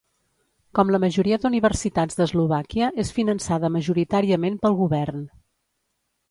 [0.77, 5.23] Com la majoria d'universitats d'Eslovàquia, és finançada majoritàriament pel govern.